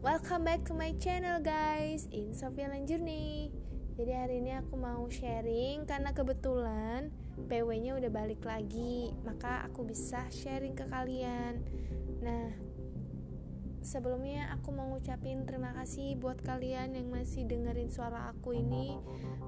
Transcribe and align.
Welcome 0.00 0.48
back 0.48 0.64
to 0.64 0.72
my 0.72 0.96
channel 0.96 1.44
guys. 1.44 2.08
In 2.08 2.32
Sofia 2.32 2.72
Journey 2.88 3.52
Jadi 4.00 4.12
hari 4.16 4.40
ini 4.40 4.56
aku 4.56 4.80
mau 4.80 5.04
sharing 5.12 5.84
Karena 5.84 6.16
kebetulan 6.16 7.12
PW 7.36 7.68
nya 7.84 7.92
udah 8.00 8.08
balik 8.08 8.40
lagi 8.48 9.12
Maka 9.28 9.68
aku 9.68 9.84
bisa 9.84 10.24
sharing 10.32 10.72
ke 10.72 10.88
kalian. 10.88 11.60
Nah 12.24 12.48
sebelumnya 13.80 14.52
aku 14.52 14.72
mau 14.76 14.86
ngucapin 14.92 15.48
terima 15.48 15.72
kasih 15.72 16.16
buat 16.20 16.40
kalian 16.44 16.96
yang 16.96 17.08
masih 17.08 17.48
dengerin 17.48 17.88
suara 17.88 18.30
aku 18.32 18.52
ini. 18.56 18.96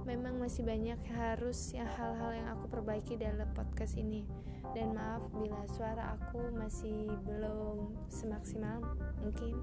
Memang 0.09 0.41
masih 0.41 0.67
banyak 0.67 0.99
harus 1.15 1.77
ya 1.77 1.87
hal-hal 1.87 2.33
yang 2.35 2.49
aku 2.57 2.67
perbaiki 2.73 3.15
dalam 3.21 3.47
podcast 3.55 3.95
ini. 4.01 4.25
Dan 4.73 4.97
maaf 4.97 5.29
bila 5.37 5.63
suara 5.69 6.17
aku 6.17 6.49
masih 6.57 7.13
belum 7.29 7.93
semaksimal 8.09 8.81
mungkin. 9.21 9.61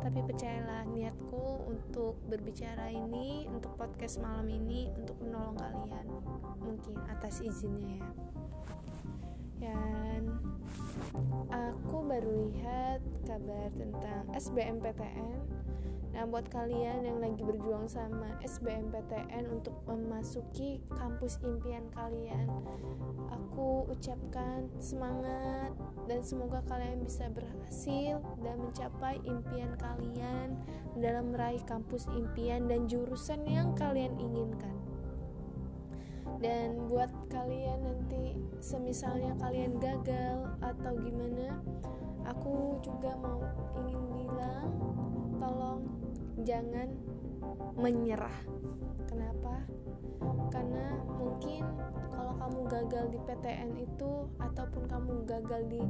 Tapi 0.00 0.20
percayalah 0.24 0.88
niatku 0.88 1.68
untuk 1.68 2.16
berbicara 2.26 2.88
ini 2.88 3.44
untuk 3.50 3.76
podcast 3.76 4.18
malam 4.18 4.48
ini 4.48 4.88
untuk 4.96 5.20
menolong 5.20 5.56
kalian. 5.60 6.06
Mungkin 6.64 6.96
atas 7.12 7.44
izinnya 7.44 8.00
ya 8.00 8.08
dan 9.58 10.38
aku 11.50 12.02
baru 12.06 12.50
lihat 12.50 13.02
kabar 13.26 13.68
tentang 13.74 14.24
SBMPTN 14.34 15.58
Nah, 16.18 16.26
buat 16.26 16.50
kalian 16.50 17.06
yang 17.06 17.22
lagi 17.22 17.46
berjuang 17.46 17.86
sama 17.86 18.34
SBMPTN 18.42 19.54
untuk 19.54 19.78
memasuki 19.86 20.82
kampus 20.90 21.38
impian 21.46 21.86
kalian, 21.94 22.50
aku 23.30 23.86
ucapkan 23.86 24.66
semangat 24.82 25.78
dan 26.10 26.18
semoga 26.26 26.58
kalian 26.66 27.06
bisa 27.06 27.30
berhasil 27.30 28.18
dan 28.42 28.56
mencapai 28.58 29.22
impian 29.30 29.78
kalian 29.78 30.58
dalam 30.98 31.30
meraih 31.30 31.62
kampus 31.70 32.10
impian 32.10 32.66
dan 32.66 32.90
jurusan 32.90 33.46
yang 33.46 33.78
kalian 33.78 34.18
inginkan 34.18 34.77
dan 36.38 36.86
buat 36.86 37.10
kalian 37.30 37.82
nanti 37.82 38.38
semisalnya 38.62 39.34
kalian 39.42 39.74
gagal 39.82 40.46
atau 40.62 40.94
gimana 40.94 41.58
aku 42.26 42.78
juga 42.78 43.18
mau 43.18 43.42
ingin 43.82 44.02
bilang 44.14 44.70
tolong 45.42 45.82
jangan 46.46 46.88
menyerah. 47.78 48.38
Kenapa? 49.10 49.66
Karena 50.50 50.98
mungkin 51.18 51.62
kalau 52.10 52.34
kamu 52.38 52.60
gagal 52.66 53.04
di 53.14 53.18
PTN 53.22 53.70
itu 53.78 54.10
ataupun 54.38 54.84
kamu 54.90 55.26
gagal 55.26 55.62
di 55.70 55.82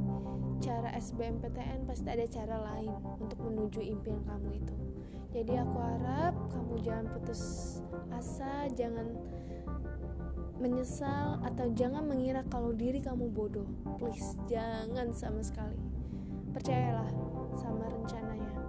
cara 0.61 0.93
SBMPTN 0.97 1.85
pasti 1.89 2.07
ada 2.09 2.25
cara 2.29 2.57
lain 2.73 2.93
untuk 3.21 3.39
menuju 3.41 3.81
impian 3.81 4.21
kamu 4.25 4.61
itu. 4.61 4.75
Jadi 5.29 5.53
aku 5.61 5.77
harap 5.77 6.33
kamu 6.49 6.73
jangan 6.81 7.05
putus 7.13 7.41
asa 8.09 8.65
jangan 8.73 9.13
menyesal 10.59 11.39
atau 11.41 11.71
jangan 11.71 12.03
mengira 12.03 12.43
kalau 12.51 12.75
diri 12.75 12.99
kamu 12.99 13.31
bodoh. 13.31 13.65
Please 13.95 14.35
jangan 14.51 15.09
sama 15.15 15.39
sekali. 15.39 15.79
Percayalah 16.51 17.09
sama 17.55 17.87
rencananya. 17.87 18.59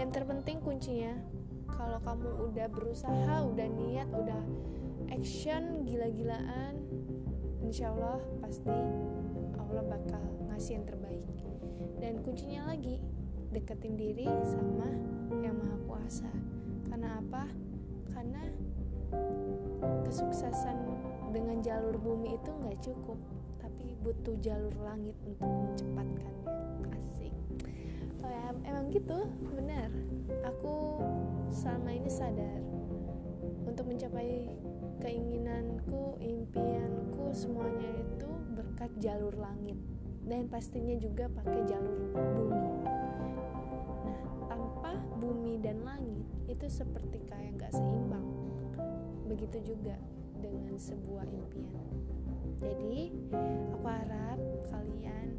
Yang 0.00 0.10
terpenting 0.20 0.58
kuncinya 0.64 1.14
kalau 1.68 2.00
kamu 2.00 2.28
udah 2.50 2.66
berusaha 2.72 3.44
udah 3.44 3.68
niat 3.68 4.08
udah 4.10 4.42
action 5.12 5.84
gila-gilaan 5.84 6.80
insya 7.60 7.92
Allah 7.92 8.20
pasti 8.40 8.72
Allah 9.60 9.84
bakal 9.84 10.24
ngasih 10.48 10.80
yang 10.80 10.86
terbaik. 10.88 11.24
Dan 12.00 12.24
kuncinya 12.24 12.72
lagi 12.72 13.00
deketin 13.52 13.94
diri 14.00 14.28
sama 14.44 14.88
yang 15.44 15.56
maha 15.60 15.78
kuasa. 15.84 16.30
Karena 16.88 17.20
apa? 17.20 17.44
Karena 18.12 18.42
kesuksesan 20.04 21.03
dengan 21.34 21.58
jalur 21.58 21.98
bumi 21.98 22.38
itu 22.38 22.50
nggak 22.62 22.78
cukup 22.78 23.18
tapi 23.58 23.98
butuh 24.06 24.38
jalur 24.38 24.70
langit 24.86 25.18
untuk 25.26 25.50
mencepatkannya. 25.50 26.46
Asik. 26.94 27.34
Oh 28.22 28.30
ya 28.30 28.54
emang 28.62 28.94
gitu? 28.94 29.26
Benar. 29.50 29.90
Aku 30.46 31.02
selama 31.50 31.90
ini 31.90 32.06
sadar. 32.06 32.62
Untuk 33.66 33.90
mencapai 33.90 34.54
keinginanku 35.02 36.22
impianku 36.22 37.34
semuanya 37.34 37.90
itu 37.98 38.30
berkat 38.54 38.94
jalur 39.02 39.34
langit. 39.34 39.76
Dan 40.22 40.46
pastinya 40.46 40.94
juga 41.02 41.26
pakai 41.34 41.66
jalur 41.66 41.98
bumi. 42.14 42.72
Nah 44.06 44.22
tanpa 44.46 45.02
bumi 45.18 45.58
dan 45.58 45.82
langit 45.82 46.22
itu 46.46 46.70
seperti 46.70 47.26
kayak 47.26 47.58
nggak 47.58 47.74
seimbang. 47.74 48.22
Begitu 49.26 49.74
juga 49.74 49.98
dengan 50.44 50.76
sebuah 50.76 51.24
impian. 51.24 51.88
Jadi, 52.60 53.12
aku 53.72 53.86
harap 53.88 54.38
kalian 54.68 55.34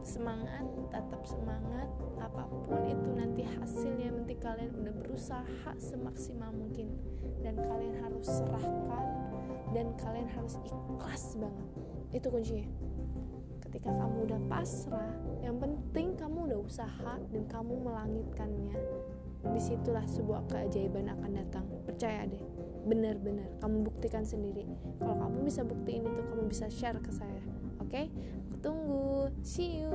semangat, 0.00 0.64
tetap 0.88 1.22
semangat, 1.24 1.88
apa 2.20 2.44
pun 2.64 2.80
itu 2.88 3.10
nanti 3.12 3.42
hasilnya 3.44 4.12
nanti 4.12 4.34
kalian 4.40 4.72
udah 4.80 4.94
berusaha 5.04 5.70
semaksimal 5.76 6.50
mungkin 6.52 6.92
dan 7.44 7.56
kalian 7.56 7.96
harus 8.00 8.26
serahkan 8.26 9.06
dan 9.76 9.92
kalian 10.00 10.28
harus 10.32 10.56
ikhlas 10.64 11.36
banget. 11.36 11.68
Itu 12.14 12.26
kuncinya. 12.32 12.68
Ketika 13.64 13.90
kamu 13.90 14.30
udah 14.30 14.40
pasrah, 14.46 15.12
yang 15.42 15.58
penting 15.58 16.14
kamu 16.14 16.46
udah 16.52 16.58
usaha 16.62 17.14
dan 17.18 17.42
kamu 17.50 17.74
melangitkannya. 17.82 18.76
Di 19.52 19.60
situlah 19.60 20.06
sebuah 20.08 20.48
keajaiban 20.48 21.12
akan 21.12 21.30
datang. 21.36 21.64
Percaya 21.84 22.24
deh 22.24 22.64
benar-benar 22.84 23.48
kamu 23.64 23.88
buktikan 23.88 24.22
sendiri 24.28 24.68
kalau 25.00 25.16
kamu 25.16 25.48
bisa 25.48 25.64
buktiin 25.64 26.04
itu 26.04 26.20
kamu 26.20 26.44
bisa 26.52 26.68
share 26.68 27.00
ke 27.00 27.10
saya 27.10 27.40
oke 27.80 27.88
okay? 27.88 28.12
tunggu 28.60 29.32
see 29.40 29.80
you 29.80 29.92